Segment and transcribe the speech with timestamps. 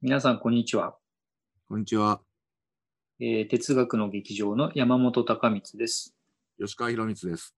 [0.00, 0.94] 皆さん、こんにちは。
[1.68, 2.20] こんにちは。
[3.18, 6.14] えー哲学の劇場の山本隆光です。
[6.56, 7.56] 吉川博光です。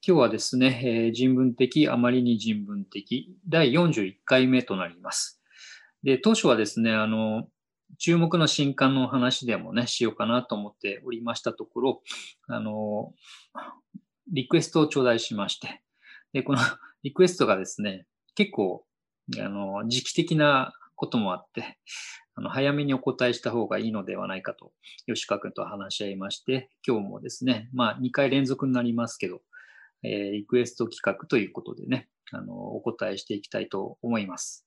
[0.00, 5.42] 今日はですね、えー人文的、あまりに人文的、第41回目となります。
[6.02, 7.48] で、当初はですね、あの、
[7.98, 12.02] 注目の新刊の話でもね、しようかなと思っておりましたところ、
[12.46, 13.12] あの、
[14.32, 15.82] リクエストを頂戴しまして、
[16.32, 16.60] で、この
[17.04, 18.86] リクエストがですね、結構、
[19.38, 21.78] あの、時期的なこともあって、
[22.34, 24.72] あの早めにお答えした方がいいのではないかと、
[25.06, 29.42] 吉川君と話し合いまして、今日もですね、まあ2回連続になりますけど、
[30.02, 34.66] えーリクエスト企画ということでね、あの、お答えしていきたいと思います。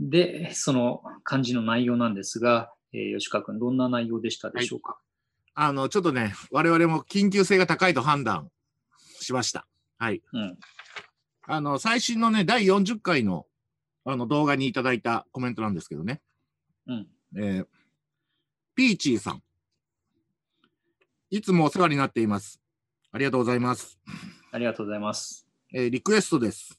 [0.00, 4.98] で、その漢字の内容なんですが、えー吉川君、どんな内容でしたでしょうか？
[5.54, 8.50] あの、ちょっとね、我々も緊急性が高いと判断
[9.20, 9.66] しました。
[9.98, 10.22] はい。
[10.32, 10.58] うん。
[11.50, 13.46] あの、最新のね、第40回の
[14.04, 16.20] あの動画にいただいたコメントなんですけどね。
[16.86, 17.08] うん。
[17.36, 17.66] えー
[18.74, 19.42] ピーチーさん。
[21.30, 22.60] いつもお世話になっています。
[23.10, 23.98] ありがとうございます。
[24.52, 25.48] ありがとうございます。
[25.74, 26.78] えーリクエストです。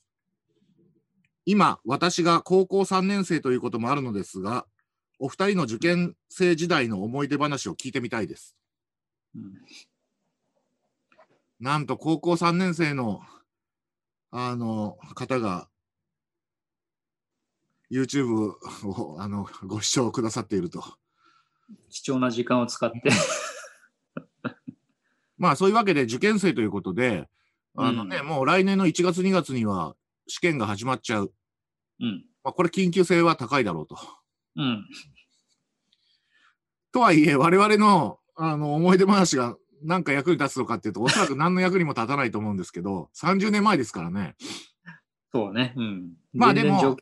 [1.45, 4.67] 今、私が高校3年生ということもあるのですが、
[5.17, 8.56] お二人の受験生時代の思い出話を聞いてみたいです。
[9.36, 9.54] うん
[11.59, 13.22] なんと高校3年生の
[14.31, 15.67] あの方が
[17.91, 18.53] YouTube
[18.86, 20.83] をあのご視聴くださっていると。
[21.89, 23.02] 貴重な時間を使って、
[25.38, 27.30] まあそういうわけで受験生ということで、
[27.75, 29.95] あのね、うんもう来年の1月2月には
[30.27, 31.33] 試験が始まっちゃう。
[31.99, 32.25] うん。
[32.43, 33.97] まあ、これ緊急性は高いだろうと。
[34.55, 34.88] うん。
[36.91, 44.36] とはいえ、我々のあの思い出話が何か役に立つのかっていうと、おそらく何の役にも立たないと思うんですけど、30年前ですからね。
[45.31, 45.73] そうね。
[45.75, 46.13] うん。
[46.33, 46.97] まあでも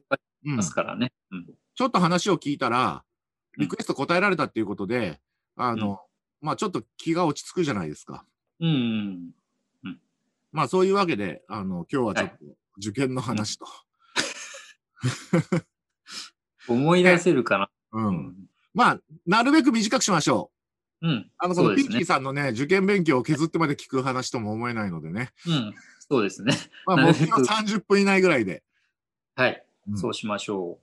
[0.46, 1.12] うんますからね。
[1.32, 1.46] うん。
[1.76, 3.02] ちょっと話を聞いたら、うん
[3.58, 5.20] リクエスト答えられたっていうことで、
[5.56, 6.00] あの、
[6.42, 8.24] まあちょっと気が落ち着くじゃないですか。
[8.60, 9.32] うん。
[10.52, 12.36] まあそういうわけで、あの、今日はちょっと
[12.78, 13.66] 受験の話と。
[16.70, 17.70] 思い出せるかな。
[17.94, 18.36] うん。
[18.74, 20.57] まあ、なるべく短くしましょう。
[21.02, 21.32] うん。
[21.38, 25.32] あの、このピッキーさんのね、受験勉強を削ってまで聞く話とも思えないのでね。
[25.46, 25.74] うん。
[26.00, 26.54] そうですね。
[26.86, 28.64] まあ、目標30分以内ぐらいで。
[29.36, 29.64] はい。
[29.90, 30.80] うんそうしましょ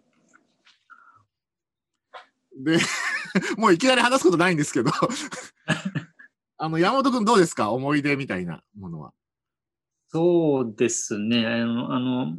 [2.57, 2.79] で、
[3.59, 4.91] もういきなり話すことないんですけど、
[6.57, 7.71] あの、山本君どうですか？
[7.71, 9.09] 思い出みたいなものは。
[9.09, 9.13] う。
[10.09, 11.47] そうですね。
[11.47, 12.39] あの、あの、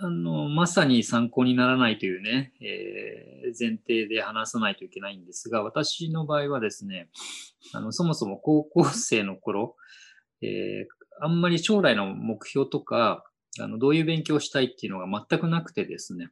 [0.00, 7.08] あのまさに参考にならないというね、えー前提で話さないといけないんですが、私の場合はですね、
[7.72, 9.76] あの、そもそも高校生の頃、
[10.42, 13.24] えーあんまり将来の目標とか、
[13.60, 16.30] あの、どういう勉強をしたいっていうのが全くなくてですね、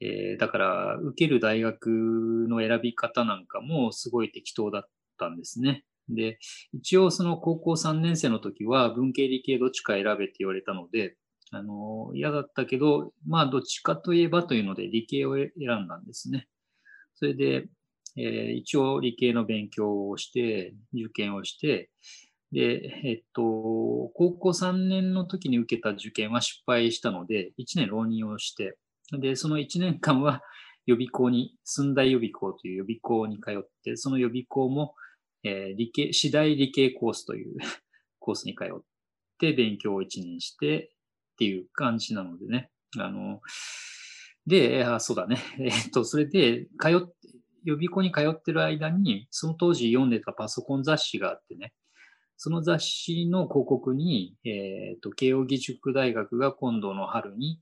[0.00, 4.82] えーだから、受ける大学の選び方なんかもすごい適当だっ
[5.18, 5.84] たんですね。
[6.08, 6.38] で、
[6.72, 11.16] 一応その高校3年生の時は文系理系どっちか選べって言われたので、
[11.52, 15.50] あの、嫌だったけど、まあどっちかといえばというので理系を選
[15.84, 16.48] んだんですね。
[17.14, 17.68] それで、
[18.16, 21.90] えー一応理系の勉強をして、受験をして、
[22.52, 23.42] で、えっと、
[24.14, 28.78] 高校3年の時に受けた受験は失敗したので、1年浪人をして、
[29.12, 30.42] で、その1年間は
[30.86, 34.94] 予備校に、寸大予備校という予備校に通って、その予備校も、
[35.44, 37.56] えー理系、次第理系コースという
[38.18, 38.82] コースに通っ
[39.38, 40.95] て勉強を1年して
[41.36, 42.70] っていう感じなのでね。
[42.98, 43.42] あの、
[44.46, 45.38] で、あそうだね。
[45.60, 47.14] えっと、それで、通って、
[47.64, 51.74] 予備校に通ってる間に、その当時読んでたパソコン雑誌があってね、
[52.36, 57.60] その雑誌の広告に、えっと、慶應義塾大学が今度の春に、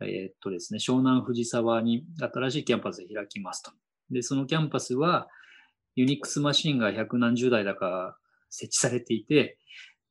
[0.00, 3.72] えっとですね、湘南藤沢に新しいキャンパスを開きますと。
[4.10, 5.28] で、そのキャンパスは、
[5.96, 8.16] UNIX マシンが百何十台だか
[8.50, 9.58] 設置されていて、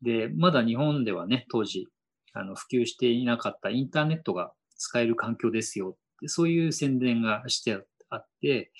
[0.01, 1.87] で、まだ日本ではね、当時、
[2.33, 6.27] あの、普及していなかったインターネットが使える環境ですよって。
[6.27, 8.71] そういう宣伝がしてあって、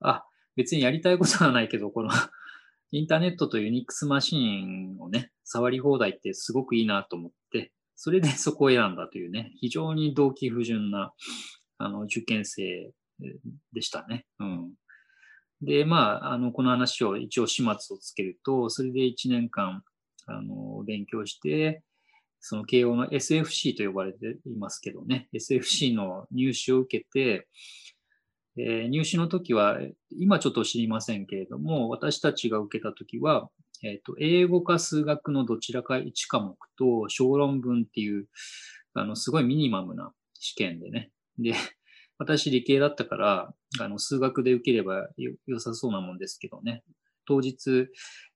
[0.00, 0.24] あ、
[0.56, 2.10] 別にやりたいことはないけど、この
[2.92, 11.12] インターネットと UNIX マシンをね、触り放題ってすごくいいなと思って、それでそこを選んだというね、非常に動機不純な、
[11.78, 12.92] あの、受験生
[13.72, 14.26] でしたね。
[14.38, 14.72] うん。
[15.60, 19.82] で、まあ、あの、この話を一応始末をつけると、それで1年間、
[20.26, 21.82] あの、勉強して、
[22.46, 27.48] その慶応の SFC と呼ばれていますけどね、SFC の入試を受けて、
[28.58, 29.78] えー入試の時は、
[30.10, 33.48] 今ちょっと知りませんけれども、私たちが受けた時は、
[33.82, 38.26] えっ、と、英語か数学のどちらか1科目と小論文っていう、
[38.92, 41.10] あの、すごいミニマムな試験でね。
[41.38, 41.54] で、
[42.18, 45.08] 私理系だったから、あの、数学で受ければ
[45.46, 46.84] 良さそうなもんですけどね。
[47.26, 47.88] 当日、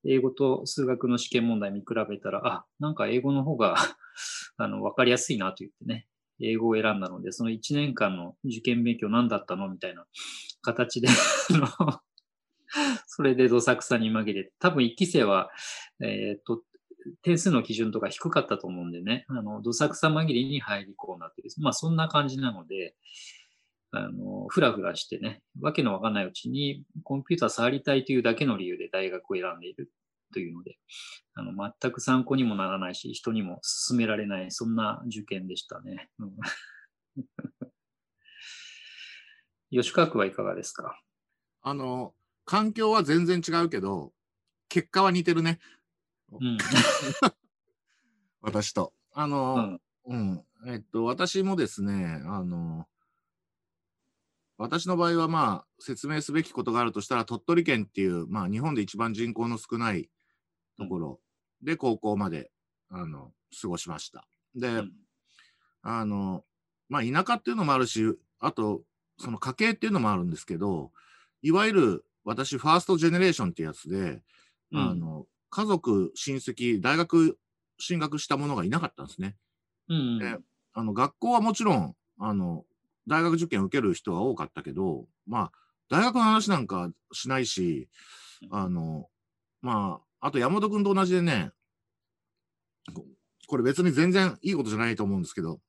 [0.04, 3.76] 英語と数学の試験問題見比べたら、あ、なんか英語の方が、
[4.56, 6.06] あの、わかりやすいなと言ってね、
[6.40, 10.06] 英語を選んだので、その1年間の受験勉強何だったのみたいな
[10.62, 11.08] 形で、
[13.06, 15.50] それでどさくさに紛れて、多分1期生は、
[16.00, 16.62] えっ、と、
[17.22, 21.42] 点数の基準とか低かったと思うんでね、あの、どさくさ紛れに入りこうなって。
[21.58, 22.94] まあ、そんな感じなので、
[23.92, 29.90] あの、ふらふらしてね、わけのわかんないうちにコンピューター触りたいというだけの理由で大学を選んでいる
[30.32, 30.78] というので、
[31.34, 36.10] あの、全く参考にもならないし、人にも勧められない、そんな受験でしたね。
[36.18, 36.32] うん、
[39.70, 40.98] 吉川区はいかがですか？
[41.62, 42.14] あの、
[42.44, 44.12] 環境は全然違うけど、
[44.68, 45.58] 結果は似てるね。
[46.40, 46.58] うん。
[48.40, 48.92] 私と。
[49.12, 49.80] あうの、ん。
[50.06, 50.44] うん。
[50.66, 52.86] えっと、私もですね、あの、
[54.58, 60.10] 私の場合はまあ、説明すべきことがあるとしたら、鳥取県っていう、まあ、日本で一番人口の少ない
[60.76, 61.20] ところ
[61.62, 62.50] で高校まで、
[62.90, 64.26] あの、過ごしました。
[64.54, 64.92] で、うん
[65.82, 66.44] あの、
[66.88, 68.02] まあ、田舎っていうのもあるし、
[68.40, 68.82] あと、
[69.18, 70.92] その家系っていうのもあるんですけど、
[71.42, 74.22] いわゆる私、ファーストジェネレーションってやつで、
[74.74, 77.38] あの、家族、親戚、大学
[77.78, 79.36] 進学した者がいなかったんですね。
[79.88, 80.18] うん。
[80.18, 80.36] で
[80.74, 82.64] あの、学校はもちろん、あの、
[83.08, 85.52] 大学受験受ける人は多かったけど、まあ、
[85.90, 87.88] 大学の話なんかしないし、
[88.50, 89.08] あの、
[89.62, 91.50] まあ、あと山本君と同じでね、
[92.94, 93.04] こ
[93.46, 95.60] これ別に全然いいことじゃないと思うんですけど、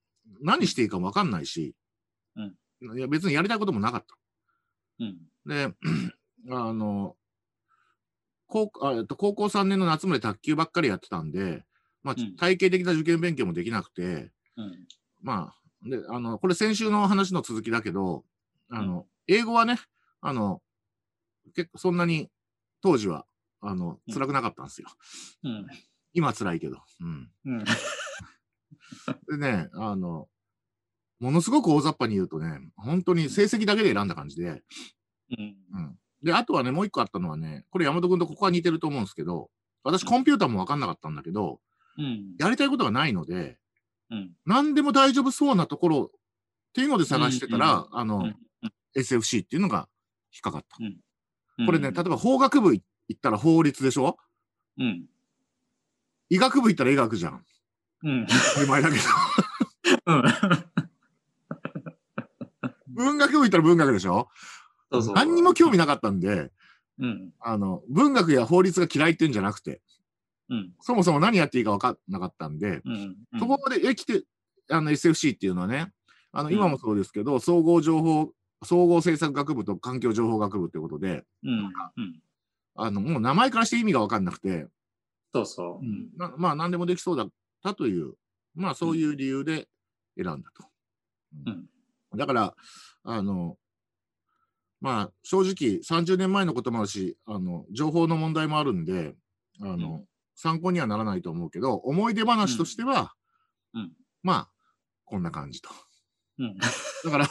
[0.42, 1.76] 何していいか分かんないし、
[2.82, 4.18] いや別にやりたいこともなかった。
[5.00, 5.18] うん。
[5.46, 5.74] で、
[6.52, 7.16] あの、
[8.48, 11.64] 高あえっと高校3年の夏まで卓球ばっかりやってたんで、
[12.04, 14.88] まあうん、体系的な受験勉強もできなくて、うん。
[15.22, 18.24] まあ、で、あの、これ先週の話の続きだけど、
[18.70, 19.80] あの、英語はね、
[20.22, 20.62] あの、
[21.56, 22.30] 結構そんなに
[22.82, 23.26] 当時は、
[23.62, 24.88] あの、うん辛くなかったんですよ。
[25.44, 25.68] うん。
[26.14, 26.78] 今辛いけど。
[27.02, 27.32] うん。
[27.46, 27.64] うん。
[29.30, 30.28] でね、あの、
[31.20, 34.64] ものすごく大雑把に言うとね、本当に成績だけで選んだ感じで、
[35.38, 35.58] うん。
[35.74, 36.00] うん。
[36.24, 39.50] で、あとはね、もう一個あったのはね、これ山本君とここは似てると思うんですけど、
[39.84, 41.62] 私コンピューターもわかんなかったんだけど、
[41.98, 42.36] うん。
[42.40, 43.58] やりたいことがないので、
[44.12, 44.32] うん。
[44.46, 46.20] 何でも大丈夫そうなところっ
[46.74, 48.36] ていうので探してたら、あの、うん
[48.98, 49.88] SFC っていうのが
[50.34, 50.78] 引っかかった。
[50.82, 50.84] う
[51.64, 52.82] んこれね、例えば法学部行
[53.14, 54.18] ったら法律でしょ？
[54.78, 55.06] うん。
[56.30, 57.46] 医学部行ったら医学じゃん。
[58.04, 58.26] うん。
[58.28, 59.04] 当たり前だけど。
[60.08, 60.24] うん。
[62.88, 64.30] 文学部行ったら文学でしょ？
[64.92, 65.16] そうそう。
[65.16, 66.52] 何にも興味なかったんで、
[67.00, 67.34] うん。
[67.40, 69.82] あの、文学や法律が嫌いっていうんじゃなくて、
[70.50, 70.74] うん。
[70.82, 73.16] そもそも何やっていいか分かんなかったんで、うん。
[73.40, 74.24] そこまで生きて、
[74.70, 75.92] あの SFC っていうのはね、
[76.32, 78.32] あのうん今もそうですけど、総合情報、
[78.64, 81.50] 総合政策学部と環境情報学部ってことで、うん。
[81.52, 81.72] うん。
[82.76, 84.68] あの、もう名前からして意味が分かんなくて、
[85.34, 85.86] そうそう。
[85.86, 86.10] うん。
[86.18, 87.30] なまあ何でもできそうだっ
[87.64, 88.14] たという、
[88.56, 89.68] まあそういう理由で
[90.18, 90.66] 選んだと。
[91.46, 91.70] うん
[92.16, 92.56] だから、
[93.04, 93.56] あの、
[94.82, 99.14] まあ正直30年前のこともあるし、あの、情報の問題もあるんで、
[99.62, 100.06] あの、うん
[100.40, 103.14] 参考にはならないと思うけど、思い出話としては、
[103.74, 103.92] うんうん
[104.24, 104.50] まあ、
[105.04, 105.70] こんな感じと。
[106.38, 106.58] うん。
[107.04, 107.28] だから、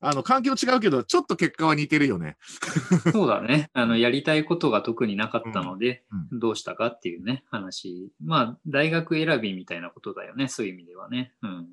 [0.00, 2.36] あの、環境違うけど、ちょっと結果は似てるよね。
[3.12, 3.70] そうだね。
[3.72, 8.12] あの、やりたいことが特になかったので、うんどうしたかっていうね、話。
[8.22, 10.46] まあ、大学選びみたいなことだよね。
[10.46, 11.34] そういう意味ではね。
[11.42, 11.68] うん。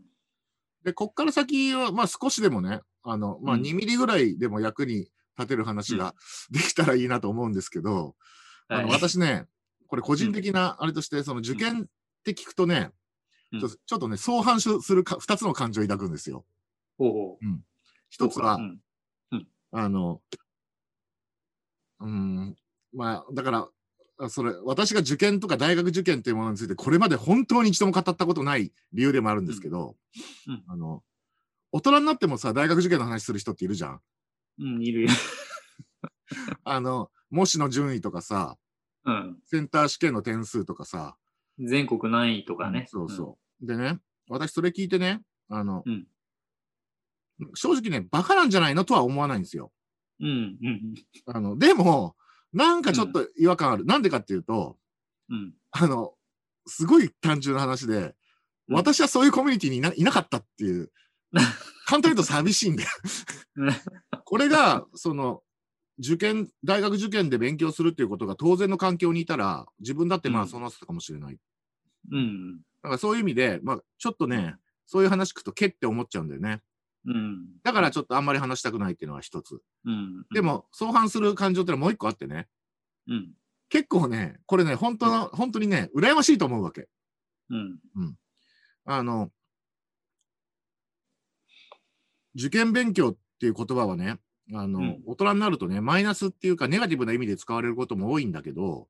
[0.84, 6.16] で、こっから先は、まあ少しでもね、あの、まあうん2ミリぐらいでも役に立てる話が
[6.50, 8.16] できたらいいなと思うんですけど、
[8.70, 9.48] あのはい私ね、
[9.94, 11.86] これ個人的なあれとして、その受験っ
[12.24, 12.90] て聞くとね、
[13.52, 13.60] うん。
[13.60, 16.46] ちょちょっとね、相反するか2つの感情を抱くんですよ。
[16.98, 17.46] ほうほう。
[18.10, 19.48] 一つは、うん。
[19.72, 20.20] あの、
[22.00, 22.56] うーん、
[22.92, 23.70] まあ、だから、
[24.18, 29.96] あそれ、私が受験とか大学受験っていうものについて、これまで本当に一度も語ったことない理由でもあるんですけど、
[30.48, 30.54] うん。
[30.56, 30.64] うん。
[30.70, 31.04] あの、
[31.72, 34.02] 大人になってもさ、大学受験の話する人っているじゃん。
[34.58, 35.04] うん、いる。
[35.04, 35.10] よ。
[36.66, 38.58] あの、模試の順位とかさ、
[39.06, 39.38] うん。
[39.46, 41.16] センター試験の点数とかさ、
[41.60, 42.86] 全国何位とかね。
[42.88, 43.66] そうそう。
[43.66, 46.08] でね、私それ聞いてね、あの、うん
[47.56, 49.72] 正直ね、バカなんじゃないのとは思わないんですよ。
[50.22, 50.28] うん。
[50.28, 50.94] うん。
[51.26, 52.16] あの、でも、
[52.54, 53.86] なんかちょっと違和感ある。
[53.86, 54.78] なんでかっていうと、
[55.30, 55.54] うん。
[55.72, 56.14] あの、
[56.68, 58.14] すごい単純な話で、うん
[58.70, 60.90] 私はそういうコミュニティにいなかったっていう、
[61.86, 62.90] 簡単に言うと寂しいんだよ。
[64.24, 65.44] これが、その、
[66.00, 71.38] 受験、大学受験で勉強するっていうことが当然の環境にいたら、自分だってまうんあそうなってたかもしれない。
[72.12, 72.58] うん。
[72.58, 76.62] だからそういう意味で、まあちょっとね、そういう話聞くと、けって思っちゃうんだよね。
[77.06, 77.46] うん。
[77.64, 79.62] だからちょっとあんまり話したくないっていうのは一つ。
[79.86, 80.26] うん。
[80.34, 82.48] で、も、相反する感情ってのはもう一個あってね、
[83.08, 83.34] うん。
[83.70, 86.88] 結構ね、これね、本当の、本当にね、羨ましいと思うわけ。
[87.50, 87.80] うん。
[88.86, 89.32] あの、
[92.36, 94.20] 受験勉強っていう言葉はね、
[94.52, 98.88] あの、うん大人になるとね、マイナスっていうかネガティブな意味で使われることも多いんだけど、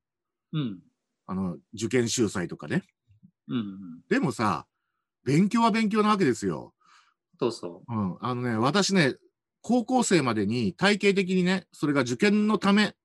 [0.54, 0.80] うん。
[1.26, 2.84] あの、受験秀才とかね。
[3.48, 4.02] うん。
[4.10, 4.66] でもさ、
[5.24, 6.74] 勉強は勉強なわけですよ。
[7.40, 8.18] そうそうん。
[8.22, 9.16] あのね、私ね、
[9.62, 12.96] 高校生までに体系的にね、それが受験のため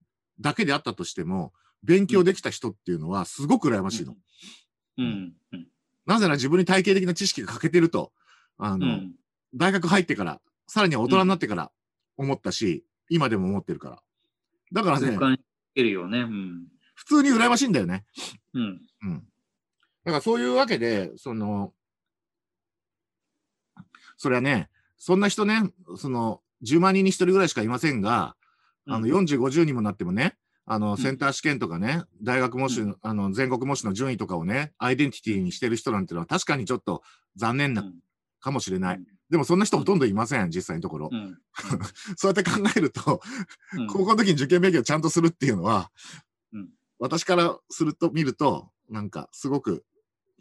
[0.40, 1.52] だけであったとしても、
[1.82, 4.12] 勉強できた人っていうのはすごく羨ましいの。
[4.12, 4.16] う。
[4.98, 5.34] うん。
[5.52, 5.66] うん。
[6.06, 8.12] なぜなら自分に体系的な知識が欠けてると、
[8.58, 9.14] あの、うん。
[9.54, 11.70] 大学入ってから、さらには大人になってから
[12.18, 14.02] 思ったし、今でも思ってるから。
[14.72, 15.16] だからね
[16.08, 16.20] ね。
[16.20, 16.66] うん。
[16.94, 18.04] 普通に羨ましいんだよね。
[18.52, 18.80] うん。
[19.02, 19.28] うん。
[20.04, 21.72] だからそういうわけで、その、
[24.16, 25.62] それはね、そんな人ね、
[25.96, 28.34] その、10万人に1人ぐらいしかいませんが、
[28.86, 37.02] あの、うん40、50にもなってもね、あの、んセンター試験とかね、大学模試、うあの、全国模試の順位とかをね、アイデンティティにしてる人なんてのは確かにちょっと
[37.36, 37.84] 残念な
[38.40, 39.00] かもしれない。
[39.30, 41.10] でもそんな人ほとんどいません、実際のところ。
[41.12, 41.38] うん。
[42.16, 43.20] そうやって考えると、
[43.76, 43.86] うん。
[43.86, 45.90] 高校の時に受験勉強ちゃんとするっていうのは、
[46.52, 46.68] うん
[47.00, 49.84] 私からすると、見ると、なんか、すごく、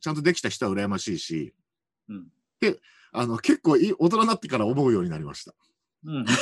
[0.02, 1.54] ちゃんとできた人は羨ましいし、
[2.10, 2.32] うん。
[3.12, 5.54] あの、結構いい、大人になってから思うようになりました。
[6.06, 6.26] うん。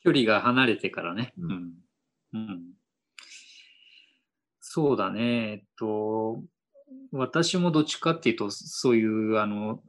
[0.00, 1.32] 距離が離れてからね。
[1.38, 1.74] ううんん。
[2.34, 2.74] うん。
[4.60, 5.52] そうだね。
[5.52, 6.44] えっと、
[7.12, 9.80] 私もどっちかっていうと、そういう、あの、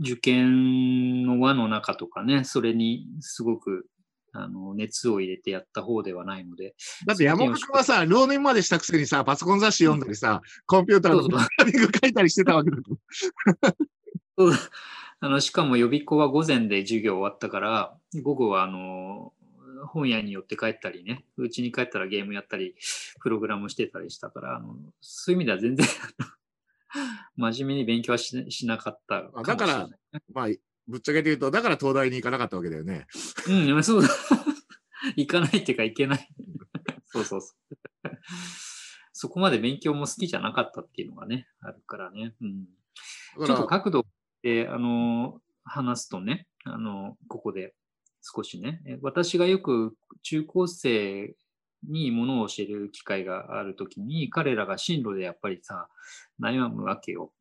[0.00, 3.86] 受験の輪の中とかね、それにすごく、
[4.32, 6.74] あの、熱を入れてやった方ではないので。
[7.06, 12.96] だって山本君はさ、浪年までしたくせにさ、パソコン雑誌読んだりさ、コンピューターのプログラミング書いたりしてたわけだと。
[15.20, 19.34] あの、しかも予備校は午前で授業終わったから、午後はあの、
[19.86, 22.74] 本屋に寄って帰ったりね、うちに帰ったらゲームやったり、
[23.20, 25.86] プログラムしてたりしたから、あのそういう意味では全然、
[27.36, 29.88] 真面目に勉強はししなかったかだから
[30.32, 30.48] まあ、
[30.86, 33.06] ぶっちゃけて言うと、だから東大に行かなかったわけだよね。
[33.48, 34.08] うん、そうだ。
[35.16, 36.28] 行かないっていうか行けない。
[37.06, 38.10] そうそうそう。
[39.12, 42.34] そこまで勉強も好きじゃなかったっていうのがね、あるからね。
[42.40, 42.66] うん。
[43.46, 44.06] ちょっと角度
[44.42, 47.74] で、あの、話すとね、あの、ここで
[48.22, 51.34] 少しね、私がよく中高生
[51.88, 55.88] にものを教える機会があるときに、彼らが進路でやっぱりさ、
[56.40, 57.32] 悩むわけよ。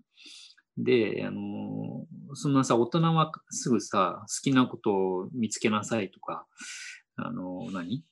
[0.78, 6.48] で、あの、そんなさ、大人はすぐさ、好きなことを見つけなさいとか、
[7.18, 8.04] あの、何？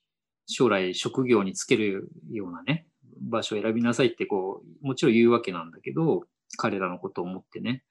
[0.52, 2.88] 将来職業につけるようなね、
[3.22, 6.24] 場所を選びなさいってこう、もちろん言うわけなんだけど、
[6.58, 7.84] 彼らのことを思ってね。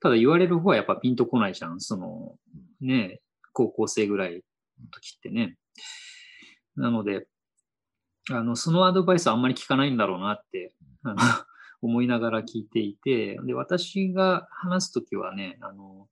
[0.00, 1.80] ただ言われる方はやっぱピンとこないじゃん。
[1.80, 2.34] その、
[2.80, 3.20] ね、
[3.52, 4.40] 高校生ぐらいの
[4.90, 5.56] 時ってね。
[6.76, 7.26] なので、
[8.30, 11.16] あの、そのアドバイスはあんまり聞かないんだろうなって、あの
[11.82, 16.08] 思いながら聞いていて、で、私が話すときはね、あの、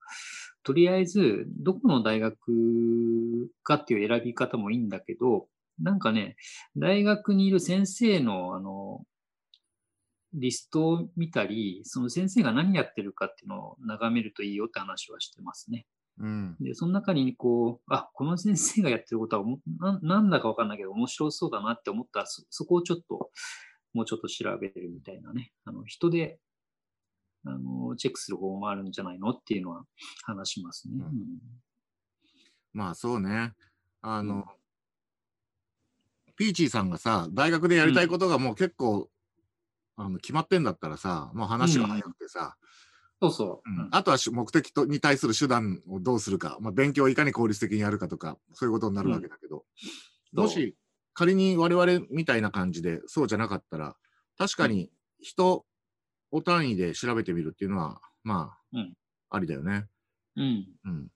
[0.62, 2.36] とりあえず、どこの大学
[3.62, 6.36] かっていう選び方もいいんだけど、なんかね、
[6.76, 9.04] 大学にいる先生の、あの、
[10.34, 15.86] リストを見たり、その先生が何やってるかっていうのを眺めるといいよって話はしてますね。
[16.18, 16.56] うん。
[16.60, 19.46] で、その中にこう、あ、この先生がやってることは
[19.78, 23.30] ななんだかわかんないけど面白そうだなって思ったら、そそこをちょっと、
[23.94, 25.52] もうちょっと調べるみたいなね。
[25.64, 26.40] あの、人で、
[27.44, 29.86] あの、チェックする方法もあるんじゃないのっていうのは
[30.24, 30.96] 話しますね。
[30.98, 31.24] うん
[32.74, 33.54] まあそうね。
[34.02, 34.44] あの、うん
[36.38, 39.10] ピーチーさんがさ、大学でやりたいことがもう結構、
[39.96, 42.56] あの決まってんだったらさ、もう話が早くてさ、
[43.20, 43.70] そうそう。
[43.70, 43.88] うん。
[43.90, 49.64] あとはし目的とに対する手段をどうするか、まあ、勉強をいかに効率的にやるかとか、そういうことになるわけだけど、
[50.34, 50.76] そうもし
[51.14, 53.96] 仮に我々みたいな感じでそうじゃなかったら、
[54.36, 55.64] 確かに人
[56.30, 58.94] を単位で調べてみるっていうのは、まあ、うん。
[59.30, 59.86] ありだよね。
[60.36, 60.66] うん。
[60.84, 61.08] うん。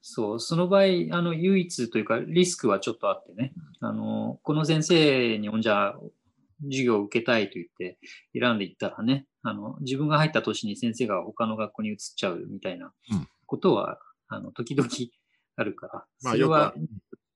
[0.00, 0.86] そう、その場合、あ
[1.20, 6.00] の、唯一というか、リスクはちょっとあってね、あの、この先生に、じゃあ、
[6.64, 7.98] 授業を受けたいと言って
[8.38, 13.28] 選んでいったらね、あの、自分が入った年に先生が他の学校に移っちゃうみたいなうん。
[13.46, 13.98] ことは、
[14.28, 14.88] あの、時々
[15.56, 16.88] あるから、まあそれはる。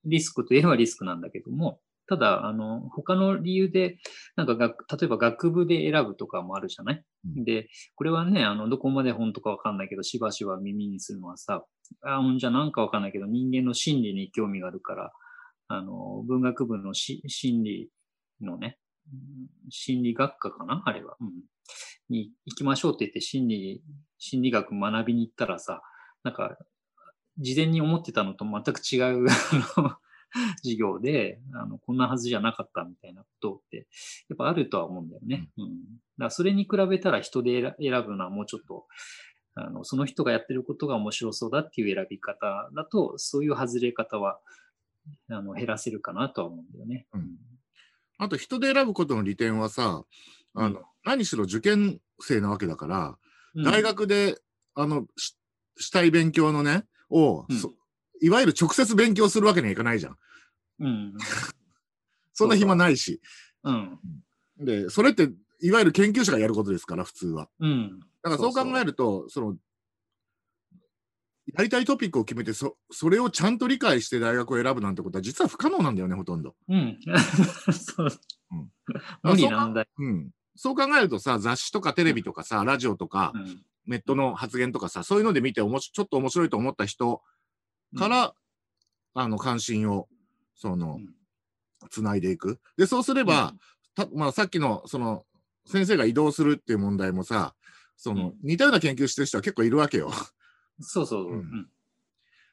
[0.04, 3.98] リスクといえばリスクなんだけども、ただ、あの、他の理由で、
[4.36, 7.44] なんか学、例えば学部で選ぶとかもあるじゃない、うん。
[7.44, 11.64] で、これはね、あの、どこまで本当かわかんないけど、しばしば耳にするのはさ、
[12.02, 15.12] あ、ほんじゃなんかわかんないけど、人間の心理に興味があるから、
[15.68, 17.90] あの、文学部のし心理
[18.40, 18.78] のね、
[19.70, 20.82] 心理学科かな？
[20.84, 21.30] あれは、うん。
[22.08, 23.82] に行きましょうって言って心理、
[24.18, 25.82] 心理学学びに行ったらさ、
[26.22, 26.56] なんか、
[27.38, 29.28] 事前に思ってたのと全く違う
[30.62, 33.86] 授業であの、こんなはずじゃなかったみたいなことって、
[34.28, 35.50] やっぱあるとは思うんだよね。
[35.56, 35.66] うん。
[35.68, 38.86] だからそれに比べたら人で選ぶのはもうちょっと、
[39.54, 44.40] あのその人がやってることが面白そうだっていう選び方だと、そういう外れ方は
[45.28, 47.06] あの減らせるかなとは思うんだよね。
[47.12, 47.36] うん、
[48.22, 50.04] あと、人で選ぶことの利点はさ、
[50.54, 53.18] あの、うん、何しろ受験生なわけだから、
[53.64, 54.38] 大学で、
[54.76, 55.36] あのし、
[55.76, 57.46] したい勉強のね、を、
[58.20, 60.16] いわゆる直接勉強するわけにはいかないじゃん。
[60.78, 61.14] うん。
[62.32, 63.20] そんな暇ないし。
[63.64, 63.98] うん。
[64.56, 65.28] で、それって、
[65.60, 67.48] いわゆる研究者がやることですから、普通は。
[67.58, 67.98] うん。
[68.22, 69.56] だからそう考えると、その、
[71.46, 76.54] やりたいトピックを決めてそ、それをちゃんと理解して大学を選ぶなんてことは実は不可能なんだよね、ほとんど。
[76.68, 76.98] うん。
[77.72, 78.08] そう。
[78.52, 78.70] うん、
[79.22, 80.30] 無理なんだうん。
[80.54, 87.22] そう考えるとさ、雑誌とかテレビとかさ、ラジオとか、うん、ネットの発言とかさ、そういうので見ておもちょっと面白いと思った人
[87.96, 88.34] から、
[89.14, 90.08] うん、あの、関心を、
[90.54, 91.00] その、
[91.90, 92.60] つないでいく。
[92.76, 93.54] で、そうすれば、
[93.94, 95.24] たまあ、さっきの、その、
[95.66, 97.54] 先生が移動するっていう問題もさ、
[97.96, 100.12] その、似たような研究してる人は結構いるわけよ。
[100.82, 101.32] そうそう。
[101.32, 101.68] うん、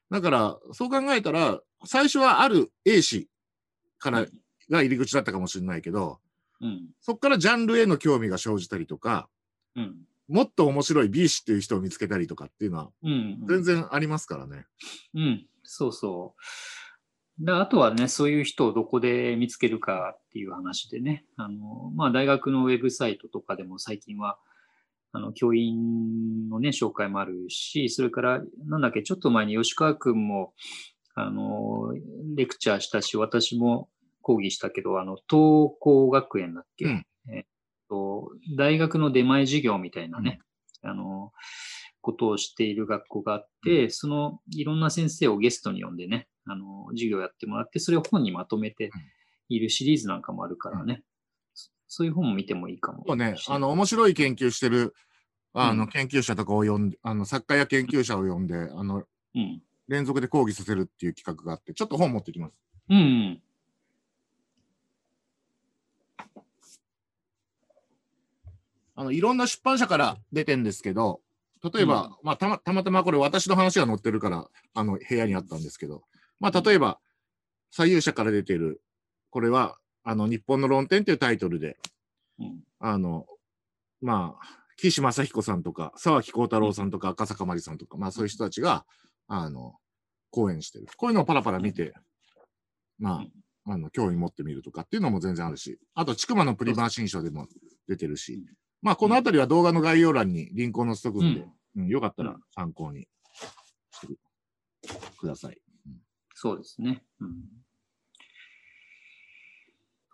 [0.09, 3.27] だから、そう考えたら、最初はある A 氏
[3.97, 4.25] から
[4.69, 6.19] が入り口だったかもしれないけど、
[6.61, 9.29] うん、そこからジャンルへの興味が生じたりとか、
[9.75, 9.95] うん、
[10.27, 14.65] もっと面白い B 氏っていう人を見つけたりとかっていうのは、全然ありますからね。
[15.13, 17.45] うん、うん、そうそう。
[17.45, 24.37] であとはね、そういう人をどこで見つけるかっていう話でね、あのまあ、大学のウェブサイトとかでも最近は、
[25.11, 30.53] あの、教員のね、紹介もあるし、それから、なんだっけ、ちょっと前に吉川くんも、
[31.15, 31.93] あの、
[32.35, 33.89] レクチャーしたし、私も
[34.21, 37.43] 講義したけど、あの、東工学園だっけ、うん、えっ
[37.89, 40.39] と、大学の出前授業みたいなね、
[40.83, 41.31] うん、あの、
[42.01, 48.91] ことをしている学校があって、うん、その、いろんな先生をゲストに呼んでね、あの、授業やってもらって、それを本にまとめて
[49.49, 51.03] いるシリーズなんかもあるからね、
[51.89, 53.03] そういう本も見てもいいかも。
[53.05, 54.93] そうね、あの、面白い研究してる、
[55.53, 59.03] あの、研究者とかを呼んで、あの、作家や研究者を呼んで、あの、
[59.35, 62.53] うん、連続で講義させるっていう企画があって、ちょっと本持ってきます。
[62.89, 63.41] うん、
[68.95, 71.21] あの、いろんな出版社から出てんですけど、
[71.73, 76.03] 例えば、うん、まあたま、たまたまこれ私の話が載ってるから、あの、部屋にあったんですけど、
[76.39, 76.99] まあ、例えば、
[77.71, 78.83] 左右者から出てる、
[79.31, 81.77] これは、あの、日本の論点っていうタイトルで、
[82.39, 83.25] うん、あの、
[84.01, 88.85] まあ、岸正彦さんとか、沢木幸太郎さんとか、赤坂まりさんとか、まあそういう人たちが、
[89.27, 89.75] あの、
[90.31, 90.87] 講演してる。
[90.95, 91.93] こういうのをパラパラ見て、
[92.97, 93.25] ま
[93.65, 97.47] あ、あの、興味持ってみるとかっていうのも全然あるし、あと、ちくまのプリマー新書でも
[97.87, 98.41] 出てるし、
[98.81, 101.41] まあ、このあたりは動画の概要欄にリンクを載せとくんで、
[101.75, 103.07] うん、うん、よかったら参考に
[103.91, 104.13] して
[105.17, 105.57] ください。
[105.87, 105.97] うん、
[106.33, 107.03] そうですね。
[107.19, 107.43] うん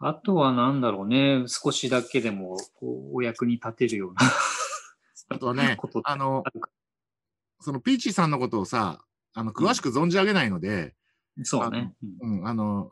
[0.08, 4.22] あとはなんだろうね、少しだけでもこうお役に立てるような
[5.30, 6.44] あとはね、 あの、
[7.60, 10.94] そのピーチさんのことをさ、あの、詳しく存じ上げないので、
[11.38, 11.96] うん、そうね。
[12.22, 12.92] うん、あの、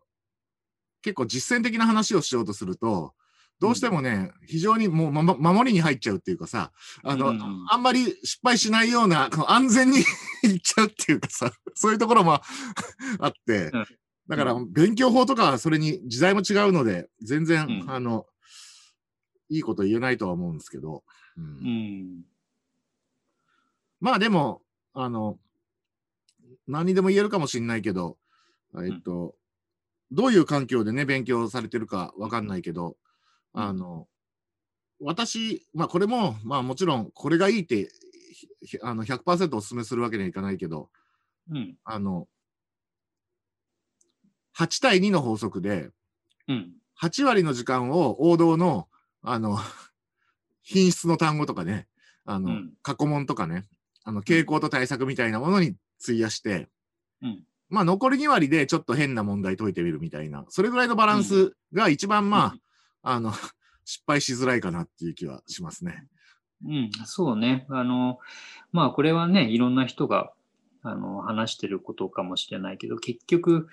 [1.03, 3.13] 結構実践的な話をしようとすると、
[3.59, 6.71] どうしてもね、うん、非常にもう、ま、守りに入っちゃうっていうかさ、
[7.03, 9.99] あの、うん、あんまり失敗しないような、安全に
[10.43, 12.41] いっちゃうっていうかさ、そういうところも
[13.19, 13.71] あって、
[14.27, 18.25] だから、勉強法とかはそれに時代も違うので、全然、うん、あの、
[19.49, 21.03] いいこと言えないとは思うんですけど。
[21.37, 21.43] うん。
[21.43, 22.21] うん、
[23.99, 24.61] まあでも、
[24.93, 25.37] あの、
[26.67, 28.17] 何にでも言えるかもしれないけど、
[28.75, 29.35] えっと、
[30.11, 32.95] うん、どういう環境でね、勉強されてるかわかんないけど、
[33.51, 34.07] あの、
[35.01, 37.89] 私、まあこれも、まあもちろんこれがいいって、
[38.81, 40.89] あの100%お勧めするわけにはいかないけど、
[41.51, 42.27] うん、あの、
[44.57, 45.89] 8対2の法則で、
[46.47, 48.87] うん、8割の時間を王道の、
[49.21, 49.57] あの、
[50.61, 51.87] 品質の単語とかね、
[52.25, 53.65] あの、うん、過去問とかね、
[54.03, 56.69] あの、傾向と対策みたいなものに費やして、
[57.21, 62.55] うん、まあ、残り2割でちょっと変な問題解いてみるみたいな、それぐらいのバランスが一番、ま
[63.01, 63.33] あ、あの、
[63.85, 66.07] 失敗しづらいかなっていう気はしますね。
[66.65, 67.65] うん、そうね。
[67.69, 68.19] あの、
[68.71, 70.31] まあ、これはね、いろんな人が、
[70.81, 73.67] あの、話してることかもしれないけど、結局、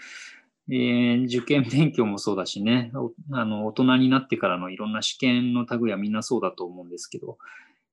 [0.68, 2.92] えー、受験勉強もそうだしね、
[3.32, 7.38] あの、大人になってからのいろんな試験の類はみんなそうだと思うんですけど、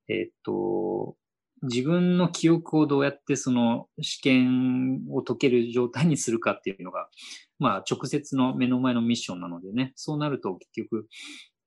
[0.10, 1.15] えー、っと、
[1.63, 7.10] 自分の記憶をどうやってその試験を解ける状態にするかっていうのが、
[7.58, 11.08] まあ直接の目の前のミッションなのでね、そうなると結局、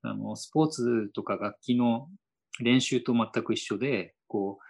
[0.03, 2.09] あの、スポーツとか楽器の
[2.61, 4.65] 練習と全く一緒で、こう、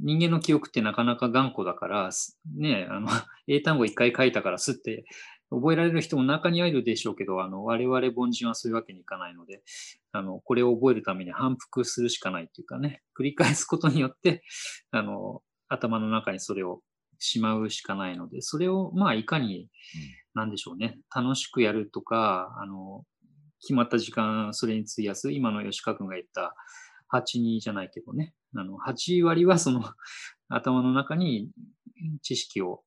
[0.00, 2.10] 人間の記憶ってなかなか頑固だから、
[2.56, 3.08] ね、あの、
[3.46, 5.04] 英単語一回書いたからすって
[5.52, 9.62] 覚えられる人も中にはいるでしょうけど、あの、我々凡人はそういうわけにいかないので、
[10.12, 14.42] あの、これを覚えるために反復するしかないっていうかね、繰り返すことによって、
[14.90, 16.80] あの、頭の中にそれを
[17.18, 19.68] しまうしかないので、それを、まあ、いかに、
[20.34, 23.04] なんでしょうね、楽しくやるとか、あの、
[23.60, 26.54] 決まった時間、それに費やす、今の吉川君が言った
[27.14, 29.84] 8、2じゃないけどね、あの、8割はその
[30.48, 31.50] 頭の中に
[32.22, 32.82] 知識を、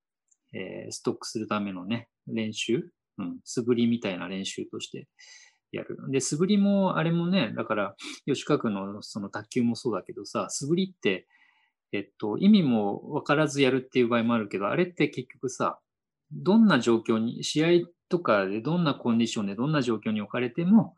[0.54, 5.08] えー、ストックするためのね、練習、うん、素振りみたいな練習として
[5.72, 5.98] やる。
[6.10, 11.28] で、素振りも、あれもね、だから、吉川君のその卓球もそうだけどさ、素振りって、
[11.92, 15.80] えっと、意味も分からずやるっていう場合もあるけど、あれって結局さ、
[16.32, 17.68] どんな状況に、試合
[18.10, 20.96] とかでどんなコンディションでどんな状況に置かれても、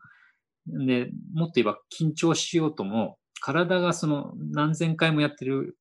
[0.66, 5.77] で、もっと言えば緊張しようとも、体がその何千回もやってる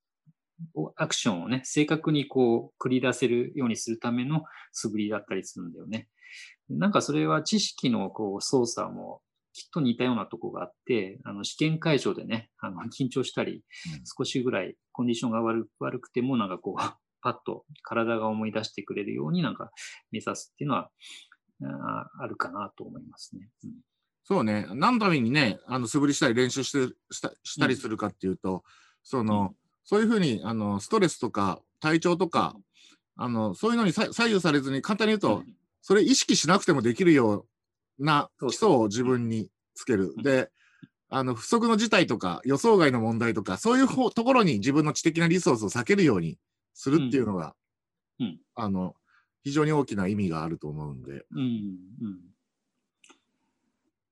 [0.96, 6.08] アクションをね、正確にこう繰り出せるようにするための素振りだったりするんだよね。
[6.70, 9.22] なんかそれは知識のこう操作も
[9.58, 13.64] きっと似たようなとこがあって、あの試験会場でね、あの 緊張したり、
[14.18, 16.78] 少しぐらいコンディションが悪悪くても、なんかこう、
[17.22, 19.72] パッと体が思い出してくれるようになんか
[20.12, 20.92] 目指すっていうのは
[21.64, 23.50] ああるかなと思いますね。
[23.64, 23.72] うん、
[24.24, 24.68] そうね。
[24.76, 28.62] 何のためにね、あの素振りしたり練習してしたしたりするかっていうと、うん、
[29.02, 29.56] その、うん、
[29.88, 32.56] そういうふうにあのストレスとか体調とか、
[33.16, 35.44] あのそういうのに左右されずに簡単に言うと、
[35.82, 37.46] それ意識しなくてもできるよ
[37.98, 40.14] うな基礎を自分につける。
[40.22, 40.50] で、
[41.10, 46.38] あの不測の事態とか予想外の問題とか、そういうところに自分の知的なリソースを避けるように
[46.74, 47.56] するっていうのが、
[48.20, 48.94] うん、あの
[49.46, 51.26] 非常に大きな意味があると思うんで。
[51.32, 52.20] うんうん、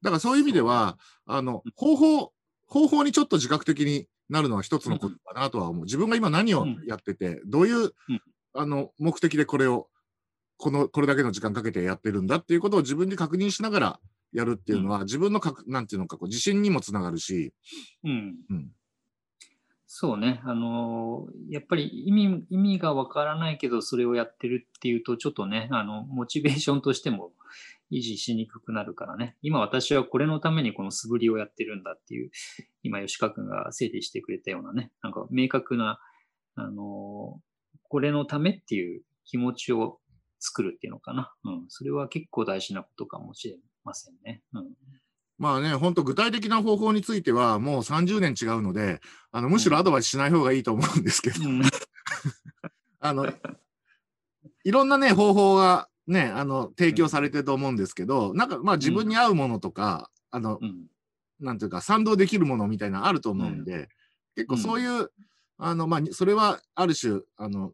[0.02, 2.32] だからそういう意味では、あの方法、
[2.66, 5.84] 方法にちょっと自覚的になるのは一つのことかなとは思う。
[5.86, 7.92] 自分が今何をやってて、どういう、
[8.54, 9.88] あの目的でこれを
[10.58, 14.00] この、これだけの時間かけてやってるんだっていうことを自分で確認しながら
[14.34, 17.54] やるっていうのは、うん、自分のかなんていうのか、こう自信にもつながるし、
[18.04, 18.36] うん。
[18.50, 18.72] うん、
[19.86, 20.42] そうね。
[20.46, 27.32] あのー、やっぱり意味、意味がわからないけど、それをやってるっていうと、ちょっとね、あの、モチベーションとしても
[27.92, 29.38] 維持しにくくなるからね。
[29.42, 32.32] 今私はこれのためにこの素振りをやってるんだっていう、
[32.84, 36.00] 今吉川君が整理してくれたようなね、なんか明確な、
[36.56, 36.74] あのー、
[37.88, 40.00] これのためっていう気持ちを
[40.40, 41.34] 作るっていうのかな。
[41.44, 41.66] うん。
[41.70, 44.42] それは結構大事なことかもしれませんね。
[44.54, 44.66] うん。
[45.38, 51.62] まあね、本当具体的な方法についてはもう30年違うので、あのむしろアドバイスしない方がいいと思うんですけど、うん、
[53.02, 53.28] あの、
[54.64, 60.86] いろんなね、方法がね、あの、提供されてると思うんですけど、なんかまあ自分に合うものとか、あの、うん、
[61.40, 63.90] なんていうか賛同できるものみたいなのあると思うんで、
[64.36, 65.12] 結構そういう、
[65.58, 67.72] あの、まあ、それはある種、あの、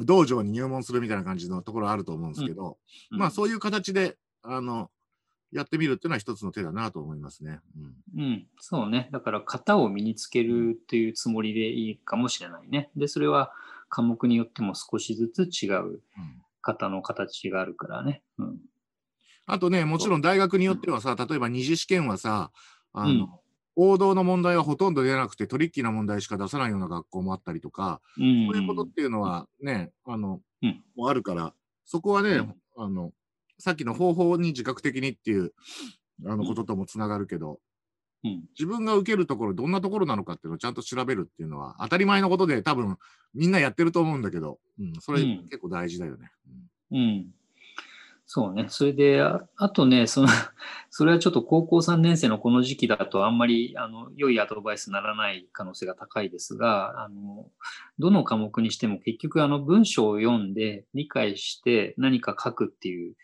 [0.00, 2.78] 道場に入門するみたいな感じのところあると思うんですけど、
[3.10, 4.90] うん、まあそういう形で、あの、
[5.52, 7.60] やってみるっていうのは一つの手だなと思いますね。
[8.16, 9.08] うん、うん、そうね。
[9.12, 12.90] だから型を身につけるっていうつもりでいいかもしれないね。
[12.96, 13.52] で、それは
[13.88, 16.00] 科目によっても少しずつ違う
[16.64, 18.22] 型の形があるからね。
[18.38, 18.56] うん、
[19.46, 22.50] あとね、もちろん大学によってはさ、例えば二次試験はさ、
[22.92, 23.40] あの、
[23.76, 31.52] 王道の問題はほとんど出なくてトリッキーな問題しか出さないような学校もあったりとか、うん、そういうことっていうのはね、あの、うん、もあるから、
[31.84, 33.12] そこはね、うん、あの、
[33.58, 35.52] さっきの方法に自覚的にっていう
[36.26, 37.60] あのことともつながるけど、
[38.24, 42.96] うん、自分が受けるところどんなところなのかっていうのをちゃんと調べるっていうのは当たり前のことで多分
[43.34, 46.30] みんなやってると思うんだけど、うん、それ結構大事だよね。
[46.90, 47.26] うん、うん。
[48.26, 48.66] そうね。
[48.68, 50.28] それで、ああとね、その、
[50.90, 57.50] それはちょっと高校3年生のこの時期だとあんまり、あの、良いアドバイスにならない可能性が高いですが、あの、
[57.98, 63.14] どの科目にしても結局あの文章を読んで理解して何か書くっていう、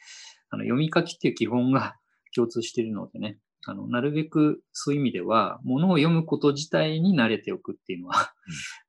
[0.51, 1.97] あの、読み書きっていう基本が
[2.35, 8.33] 共通しているのでね、あの、なるべくそういう意味では、ものを読むこと自体に慣れておくっていうのは、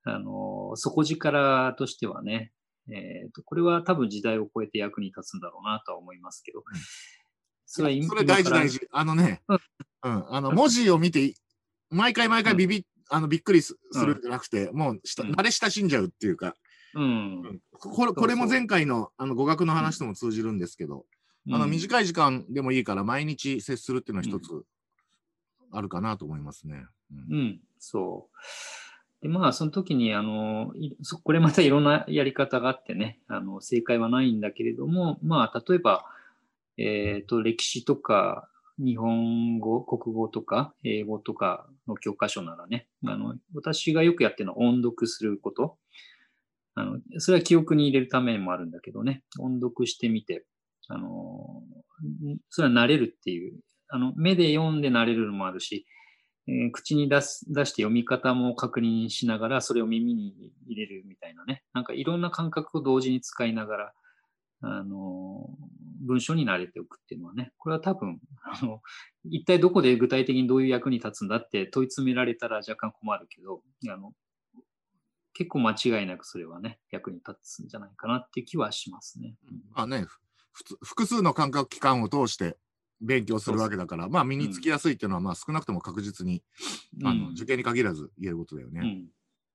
[0.05, 2.53] うん、 あの、底力としてはね、
[2.89, 6.63] えーと、これは多分時代を超えて役に立つんだろうなとは思いますけど。
[7.65, 8.81] それそれ大事大事。
[8.91, 9.59] あのね、うん、
[10.03, 11.33] あの文字を見て、
[11.89, 16.55] 毎回毎回ビビ、うん、あのびっくりするんじゃなくて、うん、もうした慣れ親しんじゃうっていうか、
[16.93, 21.05] うん、これこれも前回のあの語学の話とも通じるんですけど、
[21.49, 24.63] あの短い時間でもいいから毎日接するっていうのは一つ
[25.71, 26.85] あるかなと思いますね。
[27.29, 28.37] うん、そう。
[29.21, 30.73] で、まあ、その時に、あの、
[31.23, 36.05] これまたいろんなやり方があってね、あの、正解はないんだけれども、まあ、例えば、
[36.77, 38.47] えっ、ー、と、歴史とか、
[38.79, 45.77] 日本語、国語とか英語とかの教科書ならね、あの、私がよくやってるのは音読すること。
[46.73, 50.45] あの、それは記憶に入れるためもあるんだけどね、音読してみて、
[50.87, 51.63] あの、
[52.49, 55.85] それは慣れるっていう、あの、目で読んで慣れるのもあるし、
[56.47, 61.63] えー、口に出す、出して読み方も確認しながら、それを耳に入れるみたいなね。
[61.73, 63.93] なんかいろんな感覚を同時に使いながら、
[64.63, 65.47] あの、
[66.05, 68.81] 文章に慣れておくっていうのはね、これは多分、あの、
[69.25, 74.11] 一体どこで具体的にどういう役に立つんだって問い詰められたら若干困るけど、あの、
[75.33, 79.35] 結構間違いなくそれはね、役に立つんじゃないかなっていう気はしますね。
[79.49, 80.05] うん、あね、
[80.83, 82.57] 複数の感覚器官を通して
[83.01, 86.43] 勉強するわけだから、まあ身につきやすいっていうのは、まあ少なくとも確実に、
[86.99, 89.03] うん、あの受験に限らず言えることだよね。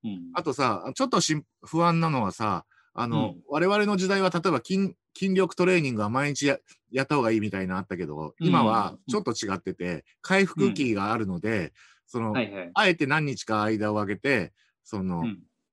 [0.04, 6.59] うん、あとさ、ちょっとし不安なのはさ、あの、うん、我々の時代は例えば筋筋力トレーニングは毎日や
[6.90, 11.72] やった方がいいみたいなあったけど、今はちょっと違ってて、回復期があるので、
[12.06, 14.52] その、はいはい、あえて何日か間を空けて、
[14.85, 15.24] その、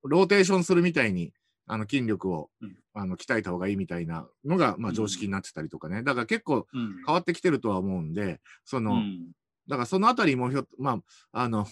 [0.02, 1.32] ローテーションするみたいに、
[1.66, 9.02] あの筋力を、うん、あの鍛えた方がいいみたいなのが、まあ、常識になってたりとかね、だから結構変わってきてるとは思うんで、その、
[9.68, 11.00] だからそのあたりもひょま
[11.32, 11.66] あ、あの、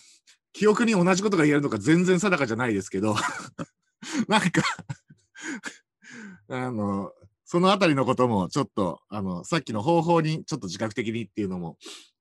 [0.53, 3.15] 記憶に同じことが言えるのか全然定かじゃないですけど
[4.29, 4.63] なんか
[6.49, 7.13] あの、
[7.45, 11.77] そのあたりのこともちょっと、あの、さっきの方法にちょっと自覚的にっていうのも、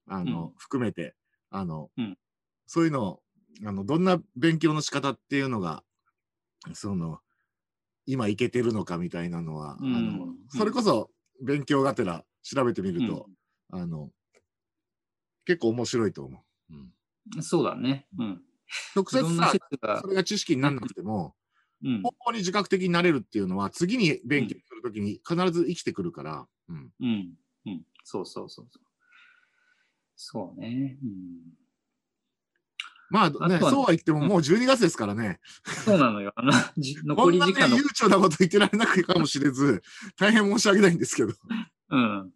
[0.08, 1.16] あの、うん、含めて、
[1.50, 2.18] あの、うん、
[2.66, 3.22] そういうのを、
[3.66, 5.84] あの、どんな勉強の仕方っていうのが、
[6.74, 7.20] その、
[8.06, 11.10] 今いけてるのかみたいなのは、うん、あのそれこそ
[11.42, 13.28] 勉強がてら調べてみると、
[13.72, 14.10] あの、
[15.46, 16.42] 結構面白いと思う。
[17.42, 18.08] そうだね。
[18.18, 18.42] うん。
[18.96, 19.54] 直接さ、
[20.02, 21.36] それが知識にならなくても、
[21.84, 26.48] うん、方法に自覚的になれるっていうのは、次に勉強するときに必ず生きてくるから。
[26.70, 26.92] うん。
[27.00, 27.34] うん。
[27.66, 27.82] うん。
[28.04, 28.84] そうそうそうそう。
[30.16, 30.98] そうね。
[31.04, 31.61] うん。
[33.12, 35.40] まあね、そうは言ってももう12月ですからね。
[35.86, 36.32] そうなのよ。
[36.36, 36.52] あの、
[37.06, 37.68] 残り時間の。
[37.68, 39.84] こんな、ね、悠長なこと言ってられなくかもしれず、
[40.18, 41.34] 大変申し訳ないんですけど。
[41.92, 42.32] うん。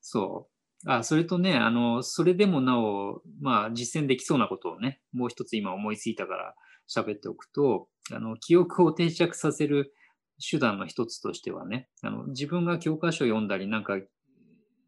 [0.00, 0.48] そ
[0.84, 0.90] う。
[0.90, 6.54] あ、それとね、あの、それでもなお、まあ、実践できそうなことをね、もう一つ今思いついたから
[6.88, 9.94] 喋っておくと、あの、記憶を定着させる
[10.38, 13.98] 手段の一つとしてはね、あの、自分が教科書を読んだり、なんか、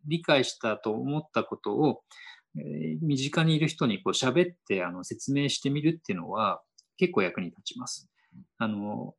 [0.07, 6.63] 理解したと思ったことを、えー、身近にいる人にこう喋ってあの説明してみるっていうのは
[6.97, 8.09] 結構役に立ちます。
[8.59, 9.15] あの、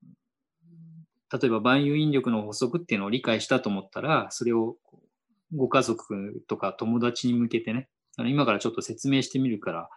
[1.31, 4.75] 例えば万有引力の法則っていうのを理解したと思ったら、それを
[5.55, 9.89] ご家族とか友達に向けてね、あの今からちょっと説明してみるから、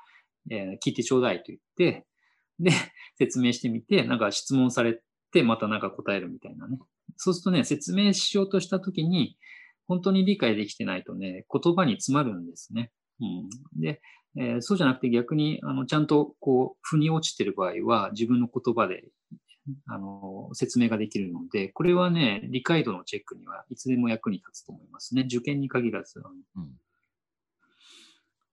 [0.51, 2.07] えー、聞いてちょうだいと言って、
[2.61, 2.71] で、
[3.19, 5.01] 説明してみて、なんか質問され
[5.33, 6.79] て、またなんか答えるみたいなね。
[7.17, 9.37] そうするとね、説明しようとしたときに、
[9.87, 12.91] 本当に理解できてないとね、言葉に詰まるんですね。
[13.21, 14.01] うん、で、
[14.37, 19.05] えー、そうじゃなくて逆に、あの、ちゃんとこう、腑に落ちてる場合は、自分の言葉で、
[19.87, 25.23] あの、説明ができるので、これはね、理解度のチェックにはいつでも役に立つと思いますね。
[25.27, 26.21] 受験に限らず。
[26.57, 26.79] うん、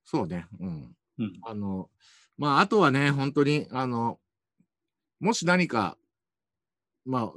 [0.05, 0.47] そうね。
[0.59, 0.95] うん。
[1.19, 1.89] うん、あの、
[2.37, 4.19] まあ、あとはね、本当に、あの、
[5.19, 5.97] もし何か、
[7.05, 7.31] まあ、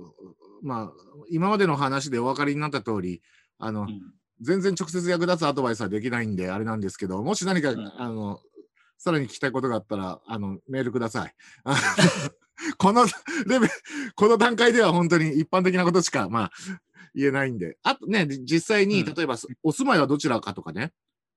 [0.63, 0.93] まあ、
[1.31, 3.23] 今までの話でお分かりになった通り、
[3.59, 4.01] あの、うん、
[4.41, 8.41] 全然直接役立つアドバイスはできないんで、あれなんですけど、もし何か、うん、あの、
[8.99, 11.35] さらに聞きたいことがあったら、あの、メールください。
[12.79, 13.05] この
[13.47, 13.73] レベル、
[14.15, 16.51] この段階では本当に一般的なことしか、まあ、
[17.15, 17.79] 言えないんで。
[17.83, 20.93] あとね、実際に、例えば、お住まいはどちらかとかね、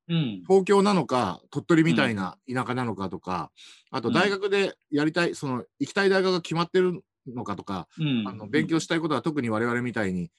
[0.10, 3.52] うん、東京なのか、鳥取みたいな田舎なのかとか、
[3.92, 7.88] あと大学でやりたい、その、行きたい大学が決まってるのかとか、
[8.26, 10.32] あの勉強したいことは特に我々みたいに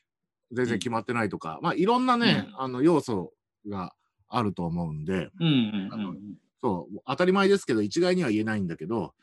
[0.52, 3.32] 全然決まってないとか、まあいろんなね、あの要素
[3.68, 3.92] が
[4.28, 5.30] あると思うんで、
[6.61, 9.14] そう、当たり前ですけど、一概には言えないんだけど、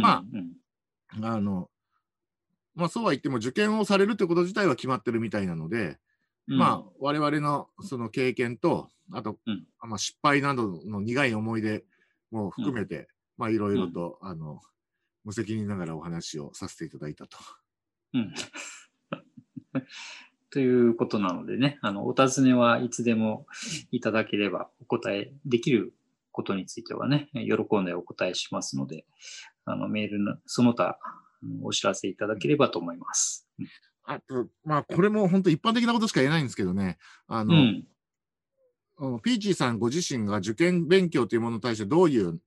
[0.00, 0.24] ま
[1.22, 1.70] あ、あの、
[2.74, 5.98] まあそうは言っても受験をされるってこと自体は決まってるみたいなので、
[6.46, 9.38] まあ我々のその経験と、あと、
[9.80, 11.84] まあ、失敗などの苦い思い出
[12.30, 14.60] も含めて、まあいろいろと、あの、
[15.24, 17.38] 無責任ながらお話をさせていただいたと。
[18.14, 18.34] うん
[20.54, 23.44] ということなのでね、あの、お尋ねはいつでも
[23.90, 25.92] いただければお答えできる
[26.30, 29.04] ことについてはね、喜んでお答えしますので、
[29.64, 30.96] あの、メールの、その他、
[31.64, 33.48] お知らせいただければと思います。
[34.04, 37.56] あと、まあ、これも本当一般的なことしか言えないんですけどね、あの、
[38.98, 42.38] うん、ピーチーさんご自身が受験勉強というものに対してどういう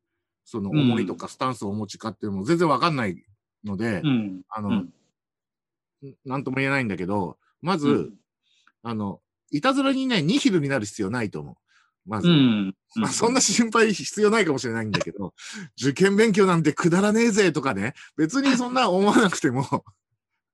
[0.45, 3.21] その思いとかスタンスをお持ちかっていうのも全然わかんない
[3.65, 8.13] ので、うん、あの、うん、なんとも言えないんだけど、まず、うん、
[8.83, 11.55] あの、いたずらにね、ニヒルになる必要ないと思う。
[12.05, 12.27] まず。
[12.27, 12.75] うん。
[12.95, 15.33] まあ、そんな心配必要ないかもしれないんだけど、
[15.79, 19.85] 受験勉強なんてくだらねえぜとかね、別にそんな思わなくても、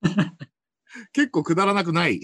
[1.13, 2.21] 結構くだらなくない。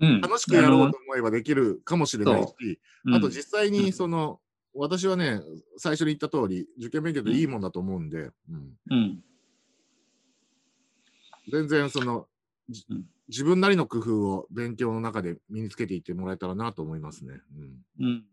[0.00, 4.40] うん、楽しくやろうと思えばできるかもしれないし、うんあと実際にその、
[4.74, 5.40] 私はね、
[5.76, 9.24] 最初に言った通り、受験勉強っていいもんだと思うんで、うんうん。
[11.50, 12.28] 全然その、
[13.28, 17.40] 自分なりの工夫を勉強の中で身につけていってもらえたらなと思いますね。
[18.00, 18.24] うんうん。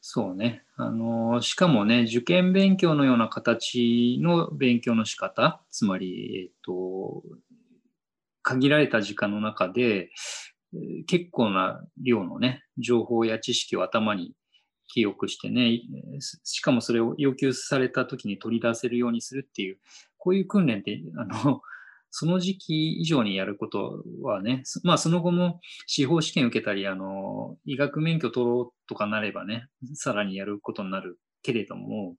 [0.00, 0.64] そうね。
[0.76, 7.22] あの、しかもね、受験勉強のような形の勉強の仕方、つまり、えっと、
[8.42, 10.10] 限られた時間の中で、
[10.74, 14.34] え結構な量のね、情報や知識を頭に
[14.88, 15.80] 記憶してね、
[16.20, 19.78] しかもそれを要求された時に取り出せるようにするっていう、
[20.18, 21.62] こういう訓練って、あの、
[22.16, 32.14] その時期以上にやることはね、そまあその後も司法試験受けたり、あの、医学免許取ろうとかなればね、さらにやることになるけれども、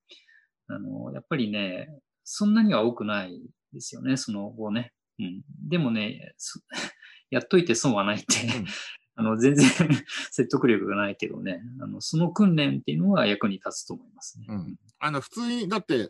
[0.67, 1.87] あの、やっぱりね、
[2.25, 3.39] そんなには多くない
[3.71, 4.91] ですよね、その後ね。
[5.17, 5.43] うん。
[5.69, 6.59] でもね、そ
[7.31, 8.65] やっといて損はないって、うん
[9.15, 9.65] あの、全然
[10.29, 14.47] 説得力がないけどね、あの、その訓練っていうのは役に立つと思いますね。
[14.49, 16.09] うんあの普通に、だって、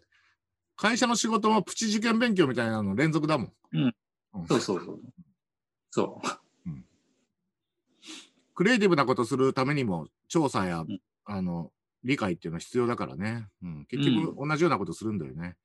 [0.76, 3.54] 会社の仕事もプチ受験勉強みたいなの連続だもん。
[3.74, 5.00] うんうんそうそうそう。
[5.92, 6.28] そう。
[8.54, 10.88] クリエイティブなことするためにも、調査や、ん
[11.26, 11.72] あの
[12.04, 13.48] 理解っていうのは必要だからね。
[13.64, 15.58] うん、結局、同じようなことするんだよね。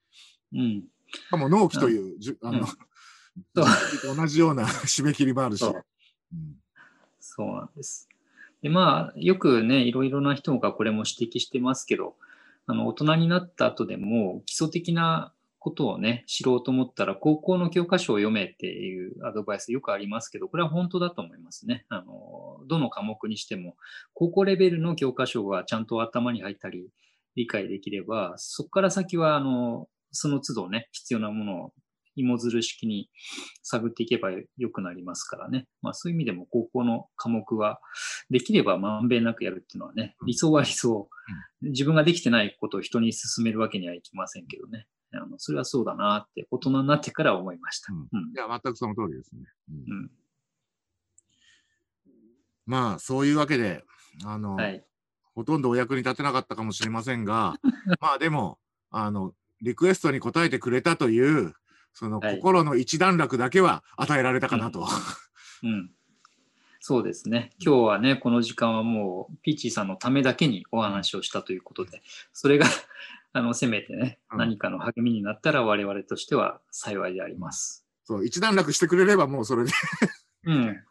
[0.53, 0.85] うん。
[1.13, 2.67] しかも納期という、じゅあの、
[4.17, 5.61] 同じような締め切りもあるし。
[5.61, 5.85] そう
[6.33, 6.57] うん
[7.21, 8.09] そうなんです。
[8.63, 12.17] で、まあ、よくね、いろいろな人がこれも指摘してますけど、
[12.67, 21.85] あの、大人になった後でも基礎的なことをね、知ろうと思ったら、高校の教科書を読めっていうアドバイスよくありますけど、これは本当だと思いますね。
[21.91, 23.77] あの、どの科目にしても、
[24.15, 26.89] 高校レベルの教科書がちゃんと頭に入ったり、
[27.37, 31.73] 理解できれば、そこから先は、あの、その都度ね、必要なものを
[32.21, 33.11] 芋づる式に
[33.63, 35.67] 探っていけば良くなりますからね。
[35.83, 37.81] まあそういう意味でも高校の科目は
[38.31, 41.09] できればまんべんなくやるっていうのはね、理想は理想。
[41.63, 44.87] 自分ができてないことを人に勧めるわけにはいきませんけどね。
[45.13, 47.93] あのそれはそうだなって大人になってから思いました。
[47.93, 49.43] うんうんいや、全くその通りですね。
[49.71, 50.11] うんうん
[52.67, 53.83] まあ、そういうわけで、
[54.25, 54.85] あの、はい。
[55.35, 57.55] ほとんどお役に立てなかったかもしれませんが、
[58.01, 61.55] まあでも、あの、リクエストに応えてくれたという、
[61.93, 64.87] そのはい心の一段落だけは与えられたかなと。
[65.63, 65.91] うん。
[66.83, 67.51] そうですね。
[67.65, 72.01] 今日はね、この時間はもう、ピーチーさんのためだけにお話をしたということで、
[72.33, 72.67] それが、
[73.35, 77.87] あの、せめてね、うん何かの励みになったら我々としては幸いであります。
[78.05, 79.73] そう、一段落してくれればもうそれで
[80.45, 80.85] うん。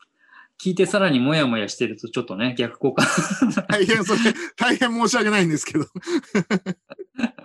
[0.62, 3.04] 聞いてさらにもやもやしてるとちょっとね、逆効果。
[3.68, 4.20] 大変、それ、
[4.58, 5.86] 大変申し訳ないんですけど。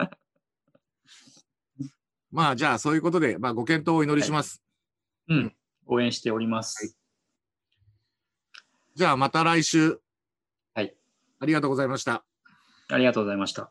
[2.35, 4.61] まあ、じゃあ、そういうことで、まあ、ご検討をお祈りします。
[5.29, 5.55] うん。
[5.87, 6.97] 応援しております。
[8.97, 10.01] じゃあ、また来週。
[10.75, 10.97] はい。
[11.39, 12.25] ありがとうございました。
[12.89, 13.71] ありがとうございました。